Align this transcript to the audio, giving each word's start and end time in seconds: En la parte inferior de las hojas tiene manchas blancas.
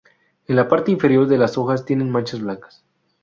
En 0.47 0.55
la 0.55 0.67
parte 0.67 0.89
inferior 0.89 1.27
de 1.27 1.37
las 1.37 1.59
hojas 1.59 1.85
tiene 1.85 2.03
manchas 2.05 2.41
blancas. 2.41 2.83